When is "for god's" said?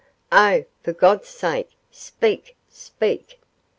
0.81-1.27